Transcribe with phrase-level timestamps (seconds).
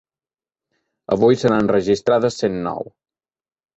[1.15, 2.91] Avui se n’han registrades cent nou.